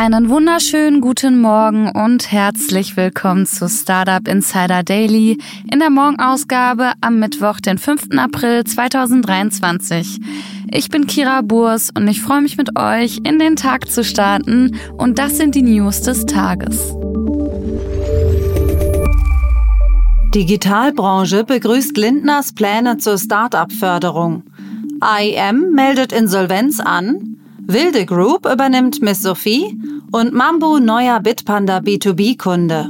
[0.00, 5.38] Einen wunderschönen guten Morgen und herzlich willkommen zu Startup Insider Daily
[5.72, 8.16] in der Morgenausgabe am Mittwoch, den 5.
[8.16, 10.20] April 2023.
[10.70, 14.76] Ich bin Kira Burs und ich freue mich mit euch in den Tag zu starten
[14.92, 16.94] und das sind die News des Tages.
[20.32, 24.44] Digitalbranche begrüßt Lindners Pläne zur Start-up-Förderung.
[25.20, 27.37] IM meldet Insolvenz an.
[27.70, 29.78] Wilde Group übernimmt Miss Sophie
[30.10, 32.88] und Mambo neuer Bitpanda B2B-Kunde.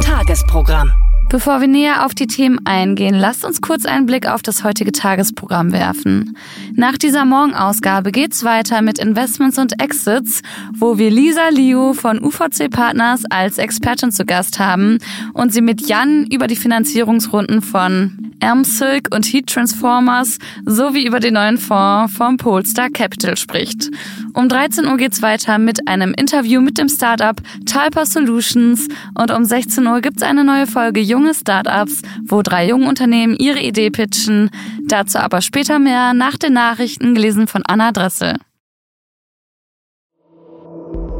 [0.00, 0.90] Tagesprogramm.
[1.28, 4.92] Bevor wir näher auf die Themen eingehen, lasst uns kurz einen Blick auf das heutige
[4.92, 6.34] Tagesprogramm werfen.
[6.72, 10.40] Nach dieser Morgenausgabe geht's weiter mit Investments und Exits,
[10.74, 14.96] wo wir Lisa Liu von UVC Partners als Expertin zu Gast haben
[15.34, 21.34] und sie mit Jan über die Finanzierungsrunden von Ermsilk und Heat Transformers sowie über den
[21.34, 23.90] neuen Fonds vom Polestar Capital spricht.
[24.34, 27.36] Um 13 Uhr geht's weiter mit einem Interview mit dem Startup
[27.66, 32.88] Talpa Solutions und um 16 Uhr gibt's eine neue Folge Junge Startups, wo drei junge
[32.88, 34.50] Unternehmen ihre Idee pitchen.
[34.86, 38.36] Dazu aber später mehr nach den Nachrichten gelesen von Anna Dressel.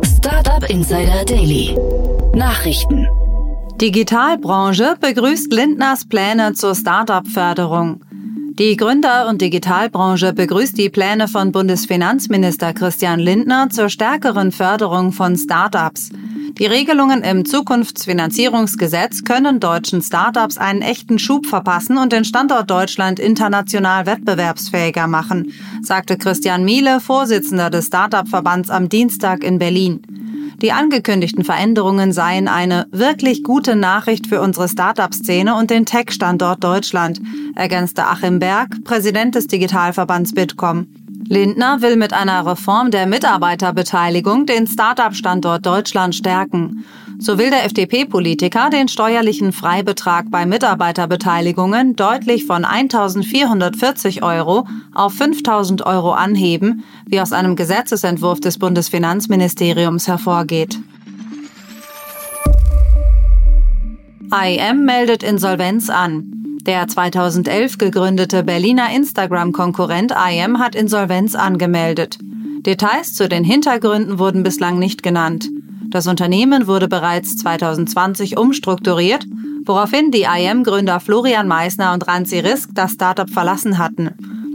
[0.04, 1.76] Startup Insider Daily.
[2.34, 3.06] Nachrichten.
[3.80, 8.00] Digitalbranche begrüßt Lindners Pläne zur Start-up-Förderung.
[8.58, 15.36] Die Gründer- und Digitalbranche begrüßt die Pläne von Bundesfinanzminister Christian Lindner zur stärkeren Förderung von
[15.36, 16.10] Start-ups.
[16.58, 23.20] Die Regelungen im Zukunftsfinanzierungsgesetz können deutschen Start-ups einen echten Schub verpassen und den Standort Deutschland
[23.20, 30.17] international wettbewerbsfähiger machen, sagte Christian Miele, Vorsitzender des Start-up-Verbands am Dienstag in Berlin.
[30.60, 37.20] Die angekündigten Veränderungen seien eine wirklich gute Nachricht für unsere Startup-Szene und den Tech-Standort Deutschland,
[37.54, 40.88] ergänzte Achim Berg, Präsident des Digitalverbands Bitkom.
[41.28, 46.84] Lindner will mit einer Reform der Mitarbeiterbeteiligung den Startup-Standort Deutschland stärken.
[47.20, 55.84] So will der FDP-Politiker den steuerlichen Freibetrag bei Mitarbeiterbeteiligungen deutlich von 1.440 Euro auf 5.000
[55.84, 60.78] Euro anheben, wie aus einem Gesetzesentwurf des Bundesfinanzministeriums hervorgeht.
[64.30, 66.32] IM meldet Insolvenz an.
[66.62, 72.18] Der 2011 gegründete Berliner Instagram-Konkurrent IM hat Insolvenz angemeldet.
[72.60, 75.48] Details zu den Hintergründen wurden bislang nicht genannt.
[75.90, 79.24] Das Unternehmen wurde bereits 2020 umstrukturiert,
[79.64, 84.10] woraufhin die IM-Gründer Florian Meissner und Ranzi Risk das Startup verlassen hatten.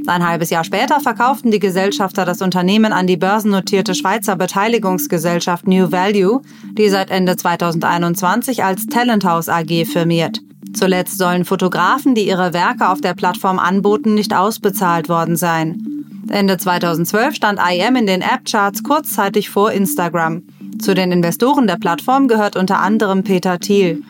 [0.06, 5.92] Ein halbes Jahr später verkauften die Gesellschafter das Unternehmen an die börsennotierte Schweizer Beteiligungsgesellschaft New
[5.92, 6.42] Value,
[6.78, 10.40] die seit Ende 2021 als Talenthouse AG firmiert.
[10.74, 16.04] Zuletzt sollen Fotografen, die ihre Werke auf der Plattform anboten, nicht ausbezahlt worden sein.
[16.30, 20.44] Ende 2012 stand IM in den App-Charts kurzzeitig vor Instagram.
[20.80, 24.04] Zu den Investoren der Plattform gehört unter anderem Peter Thiel.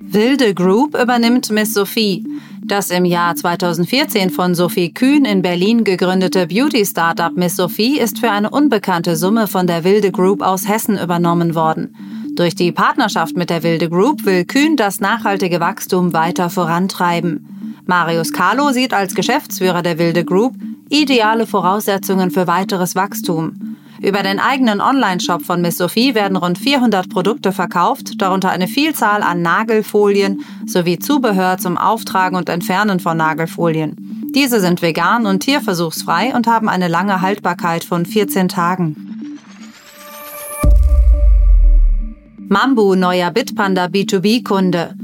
[0.00, 2.24] Wilde Group übernimmt Miss Sophie.
[2.64, 8.30] Das im Jahr 2014 von Sophie Kühn in Berlin gegründete Beauty-Startup Miss Sophie ist für
[8.30, 11.94] eine unbekannte Summe von der Wilde Group aus Hessen übernommen worden.
[12.36, 17.84] Durch die Partnerschaft mit der Wilde Group will Kühn das nachhaltige Wachstum weiter vorantreiben.
[17.86, 20.54] Marius Carlo sieht als Geschäftsführer der Wilde Group
[20.90, 23.76] ideale Voraussetzungen für weiteres Wachstum.
[24.02, 29.22] Über den eigenen Online-Shop von Miss Sophie werden rund 400 Produkte verkauft, darunter eine Vielzahl
[29.22, 34.30] an Nagelfolien sowie Zubehör zum Auftragen und Entfernen von Nagelfolien.
[34.34, 39.10] Diese sind vegan und tierversuchsfrei und haben eine lange Haltbarkeit von 14 Tagen.
[42.48, 44.94] Mambu neuer Bitpanda B2B-Kunde.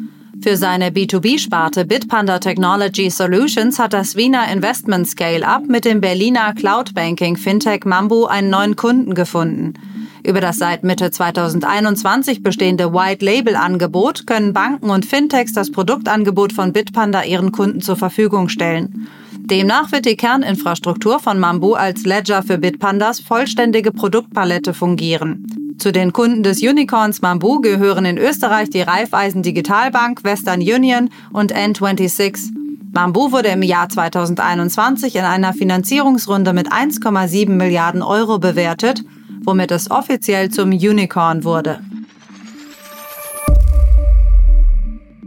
[0.47, 6.95] Für seine B2B-Sparte Bitpanda Technology Solutions hat das Wiener Investment Scale-Up mit dem Berliner Cloud
[6.95, 9.75] Banking Fintech Mambu einen neuen Kunden gefunden.
[10.23, 17.25] Über das seit Mitte 2021 bestehende White-Label-Angebot können Banken und Fintechs das Produktangebot von Bitpanda
[17.25, 19.09] ihren Kunden zur Verfügung stellen.
[19.33, 25.66] Demnach wird die Kerninfrastruktur von Mambu als Ledger für Bitpandas vollständige Produktpalette fungieren.
[25.79, 31.55] Zu den Kunden des Unicorns Mambu gehören in Österreich die Raiffeisen Digitalbank, Western Union und
[31.55, 32.51] N26.
[32.93, 39.03] Mambu wurde im Jahr 2021 in einer Finanzierungsrunde mit 1,7 Milliarden Euro bewertet,
[39.45, 41.81] womit es offiziell zum Unicorn wurde.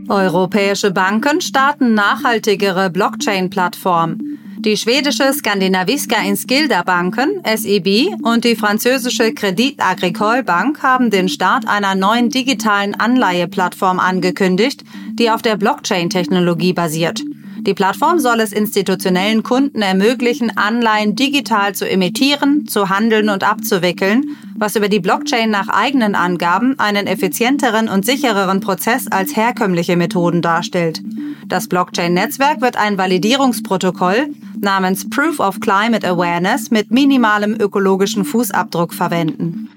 [0.08, 4.40] Europäische Banken starten nachhaltigere Blockchain-Plattformen.
[4.62, 11.66] Die schwedische Skandinaviska Inskilda Banken, SEB, und die französische Credit Agricole Bank haben den Start
[11.66, 14.84] einer neuen digitalen Anleiheplattform angekündigt,
[15.14, 17.22] die auf der Blockchain-Technologie basiert.
[17.62, 24.38] Die Plattform soll es institutionellen Kunden ermöglichen, Anleihen digital zu emittieren, zu handeln und abzuwickeln,
[24.56, 30.42] was über die Blockchain nach eigenen Angaben einen effizienteren und sichereren Prozess als herkömmliche Methoden
[30.42, 31.02] darstellt.
[31.48, 34.30] Das Blockchain-Netzwerk wird ein Validierungsprotokoll
[34.60, 39.70] namens Proof of Climate Awareness mit minimalem ökologischen Fußabdruck verwenden.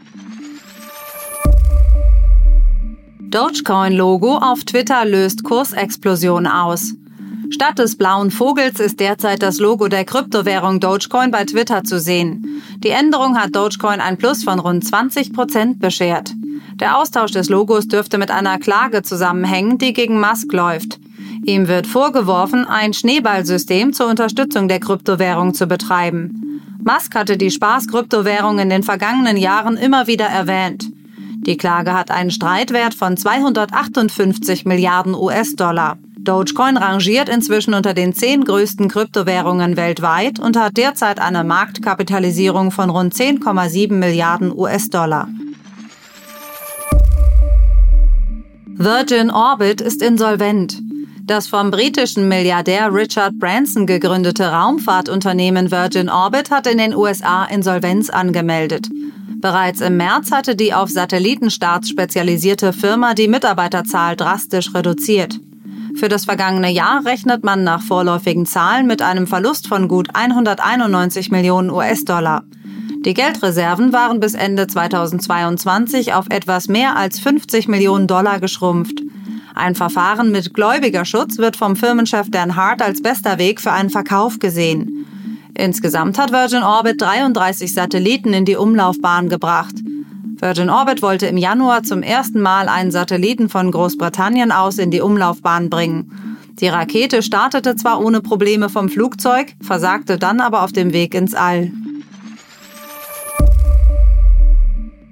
[3.20, 6.94] Dogecoin-Logo auf Twitter löst Kursexplosion aus.
[7.52, 12.62] Statt des blauen Vogels ist derzeit das Logo der Kryptowährung Dogecoin bei Twitter zu sehen.
[12.78, 16.32] Die Änderung hat Dogecoin ein Plus von rund 20 Prozent beschert.
[16.80, 20.98] Der Austausch des Logos dürfte mit einer Klage zusammenhängen, die gegen Musk läuft.
[21.44, 26.62] Ihm wird vorgeworfen, ein Schneeballsystem zur Unterstützung der Kryptowährung zu betreiben.
[26.82, 30.90] Musk hatte die Spaß-Kryptowährung in den vergangenen Jahren immer wieder erwähnt.
[31.46, 35.98] Die Klage hat einen Streitwert von 258 Milliarden US-Dollar.
[36.24, 42.90] Dogecoin rangiert inzwischen unter den zehn größten Kryptowährungen weltweit und hat derzeit eine Marktkapitalisierung von
[42.90, 45.28] rund 10,7 Milliarden US-Dollar.
[48.74, 50.80] Virgin Orbit ist insolvent.
[51.24, 58.10] Das vom britischen Milliardär Richard Branson gegründete Raumfahrtunternehmen Virgin Orbit hat in den USA Insolvenz
[58.10, 58.88] angemeldet.
[59.40, 65.40] Bereits im März hatte die auf Satellitenstarts spezialisierte Firma die Mitarbeiterzahl drastisch reduziert.
[65.96, 71.30] Für das vergangene Jahr rechnet man nach vorläufigen Zahlen mit einem Verlust von gut 191
[71.30, 72.44] Millionen US-Dollar.
[73.04, 79.02] Die Geldreserven waren bis Ende 2022 auf etwas mehr als 50 Millionen Dollar geschrumpft.
[79.54, 84.38] Ein Verfahren mit Gläubigerschutz wird vom Firmenchef Dan Hart als bester Weg für einen Verkauf
[84.38, 85.04] gesehen.
[85.54, 89.74] Insgesamt hat Virgin Orbit 33 Satelliten in die Umlaufbahn gebracht.
[90.42, 95.00] Virgin Orbit wollte im Januar zum ersten Mal einen Satelliten von Großbritannien aus in die
[95.00, 96.36] Umlaufbahn bringen.
[96.58, 101.36] Die Rakete startete zwar ohne Probleme vom Flugzeug, versagte dann aber auf dem Weg ins
[101.36, 101.70] All.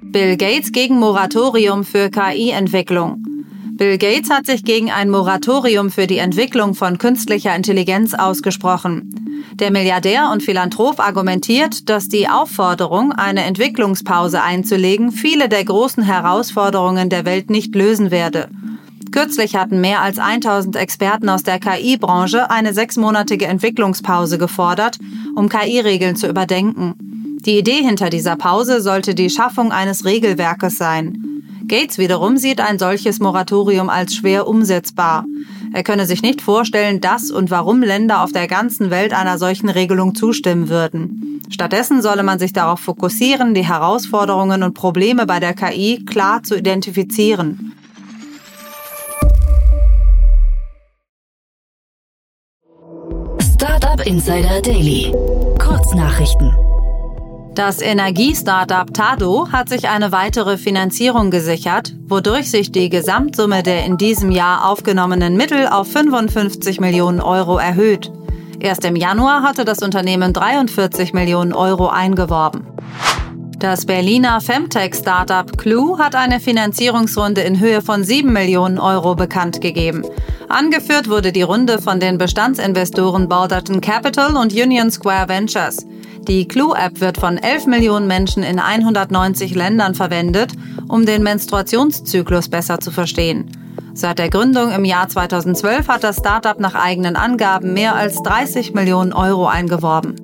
[0.03, 3.23] Bill Gates gegen Moratorium für KI-Entwicklung.
[3.81, 9.47] Bill Gates hat sich gegen ein Moratorium für die Entwicklung von künstlicher Intelligenz ausgesprochen.
[9.55, 17.09] Der Milliardär und Philanthrop argumentiert, dass die Aufforderung, eine Entwicklungspause einzulegen, viele der großen Herausforderungen
[17.09, 18.51] der Welt nicht lösen werde.
[19.13, 24.99] Kürzlich hatten mehr als 1000 Experten aus der KI-Branche eine sechsmonatige Entwicklungspause gefordert,
[25.35, 27.39] um KI-Regeln zu überdenken.
[27.47, 31.40] Die Idee hinter dieser Pause sollte die Schaffung eines Regelwerkes sein.
[31.71, 35.25] Gates wiederum sieht ein solches Moratorium als schwer umsetzbar.
[35.73, 39.69] Er könne sich nicht vorstellen, dass und warum Länder auf der ganzen Welt einer solchen
[39.69, 41.41] Regelung zustimmen würden.
[41.49, 46.59] Stattdessen solle man sich darauf fokussieren, die Herausforderungen und Probleme bei der KI klar zu
[46.59, 47.73] identifizieren.
[53.55, 55.13] Startup Insider Daily.
[55.61, 56.70] Kurznachrichten.
[57.55, 63.97] Das Energiestartup Tado hat sich eine weitere Finanzierung gesichert, wodurch sich die Gesamtsumme der in
[63.97, 68.13] diesem Jahr aufgenommenen Mittel auf 55 Millionen Euro erhöht.
[68.61, 72.67] Erst im Januar hatte das Unternehmen 43 Millionen Euro eingeworben.
[73.59, 80.05] Das Berliner Femtech-Startup Clue hat eine Finanzierungsrunde in Höhe von 7 Millionen Euro bekannt gegeben.
[80.49, 85.87] Angeführt wurde die Runde von den Bestandsinvestoren Balderton Capital und Union Square Ventures.
[86.29, 90.53] Die Clue-App wird von 11 Millionen Menschen in 190 Ländern verwendet,
[90.89, 93.51] um den Menstruationszyklus besser zu verstehen.
[93.95, 98.75] Seit der Gründung im Jahr 2012 hat das Startup nach eigenen Angaben mehr als 30
[98.75, 100.17] Millionen Euro eingeworben.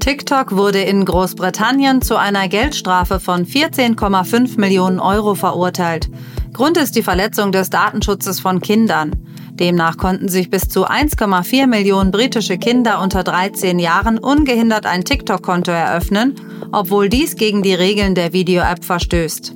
[0.00, 6.10] TikTok wurde in Großbritannien zu einer Geldstrafe von 14,5 Millionen Euro verurteilt.
[6.52, 9.12] Grund ist die Verletzung des Datenschutzes von Kindern.
[9.54, 15.70] Demnach konnten sich bis zu 1,4 Millionen britische Kinder unter 13 Jahren ungehindert ein TikTok-Konto
[15.70, 16.34] eröffnen,
[16.72, 19.54] obwohl dies gegen die Regeln der Video-App verstößt.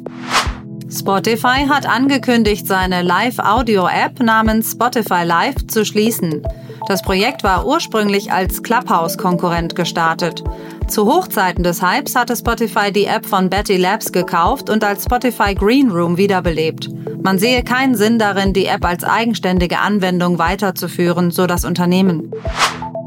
[0.91, 6.43] Spotify hat angekündigt, seine Live-Audio-App namens Spotify Live zu schließen.
[6.87, 10.45] Das Projekt war ursprünglich als Clubhouse-Konkurrent gestartet.
[10.89, 15.55] Zu Hochzeiten des Hypes hatte Spotify die App von Betty Labs gekauft und als Spotify
[15.55, 16.89] Green Room wiederbelebt.
[17.23, 22.33] Man sehe keinen Sinn darin, die App als eigenständige Anwendung weiterzuführen, so das Unternehmen.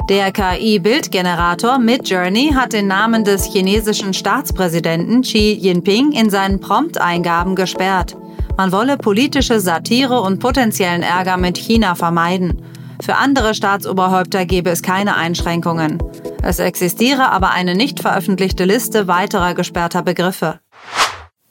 [0.09, 8.15] Der KI-Bildgenerator Midjourney hat den Namen des chinesischen Staatspräsidenten Xi Jinping in seinen Prompt-Eingaben gesperrt.
[8.57, 12.61] Man wolle politische Satire und potenziellen Ärger mit China vermeiden.
[13.01, 15.97] Für andere Staatsoberhäupter gebe es keine Einschränkungen.
[16.43, 20.59] Es existiere aber eine nicht veröffentlichte Liste weiterer gesperrter Begriffe.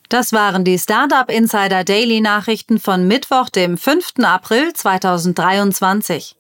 [0.09, 4.15] Das waren die Startup Insider Daily Nachrichten von Mittwoch, dem 5.
[4.25, 6.35] April 2023.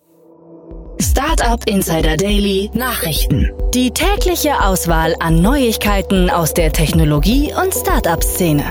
[1.01, 3.53] Startup Insider Daily Nachrichten.
[3.73, 8.65] Die tägliche Auswahl an Neuigkeiten aus der Technologie- und Startup-Szene.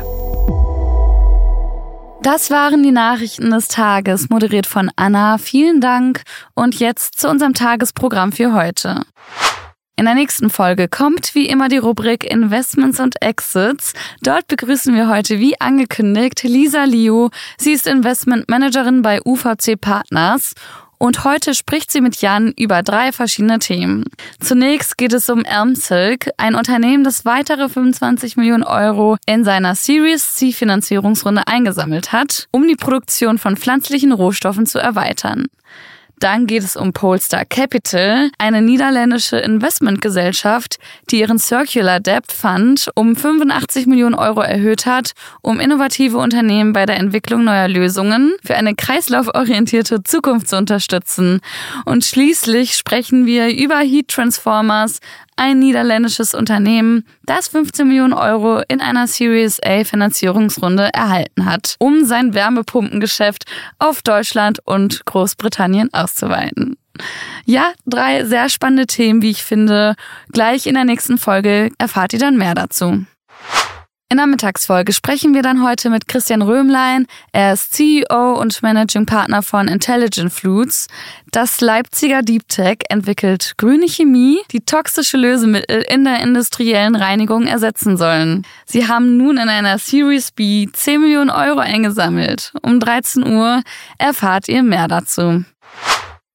[2.21, 5.37] Das waren die Nachrichten des Tages, moderiert von Anna.
[5.37, 9.05] Vielen Dank und jetzt zu unserem Tagesprogramm für heute.
[9.99, 13.91] In der nächsten Folge kommt wie immer die Rubrik Investments und Exits.
[14.21, 17.27] Dort begrüßen wir heute wie angekündigt Lisa Liu.
[17.57, 20.53] Sie ist Investment Managerin bei UVC Partners
[20.99, 24.05] und heute spricht sie mit Jan über drei verschiedene Themen.
[24.39, 30.33] Zunächst geht es um Elmsilk, ein Unternehmen, das weitere 25 Millionen Euro in seiner Series
[30.33, 35.47] C Finanzierungsrunde eingesammelt hat, um die Produktion von pflanzlichen Rohstoffen zu erweitern.
[36.19, 40.77] Dann geht es um Polestar Capital, eine niederländische Investmentgesellschaft,
[41.09, 46.85] die ihren Circular Debt Fund um 85 Millionen Euro erhöht hat, um innovative Unternehmen bei
[46.85, 51.39] der Entwicklung neuer Lösungen für eine kreislauforientierte Zukunft zu unterstützen.
[51.85, 54.99] Und schließlich sprechen wir über Heat Transformers,
[55.39, 62.05] ein niederländisches Unternehmen, das 15 Millionen Euro in einer Series A Finanzierungsrunde erhalten hat, um
[62.05, 63.45] sein Wärmepumpengeschäft
[63.79, 66.75] auf Deutschland und Großbritannien auszuweiten.
[67.45, 69.95] Ja, drei sehr spannende Themen, wie ich finde.
[70.33, 73.05] Gleich in der nächsten Folge erfahrt ihr dann mehr dazu.
[74.11, 77.05] In der Mittagsfolge sprechen wir dann heute mit Christian Röhmlein.
[77.31, 80.87] Er ist CEO und Managing Partner von Intelligent Flutes.
[81.31, 87.97] Das Leipziger Deep Tech entwickelt grüne Chemie, die toxische Lösemittel in der industriellen Reinigung ersetzen
[87.97, 88.47] sollen.
[88.65, 92.51] Sie haben nun in einer Series B 10 Millionen Euro eingesammelt.
[92.63, 93.61] Um 13 Uhr
[93.99, 95.45] erfahrt ihr mehr dazu.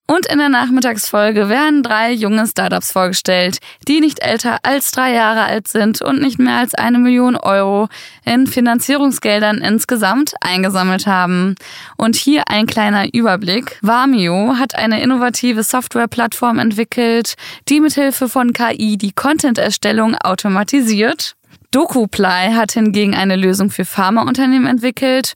[0.07, 3.57] Und in der Nachmittagsfolge werden drei junge Startups vorgestellt,
[3.89, 7.89] die nicht älter als drei Jahre alt sind und nicht mehr als eine Million Euro
[8.27, 11.55] in Finanzierungsgeldern insgesamt eingesammelt haben.
[11.97, 13.79] Und hier ein kleiner Überblick.
[13.81, 17.35] Vamio hat eine innovative Softwareplattform entwickelt,
[17.71, 21.35] die mithilfe von KI die Content-Erstellung automatisiert.
[21.71, 25.33] DokuPly hat hingegen eine Lösung für Pharmaunternehmen entwickelt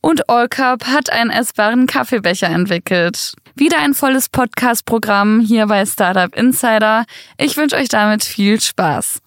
[0.00, 3.34] und Allcup hat einen essbaren Kaffeebecher entwickelt.
[3.58, 7.04] Wieder ein volles Podcast-Programm hier bei Startup Insider.
[7.38, 9.20] Ich wünsche euch damit viel Spaß.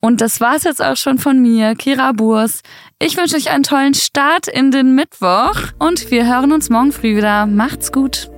[0.00, 2.62] Und das war's jetzt auch schon von mir, Kira Burs.
[2.98, 7.16] Ich wünsche euch einen tollen Start in den Mittwoch und wir hören uns morgen früh
[7.16, 7.44] wieder.
[7.44, 8.30] Macht's gut.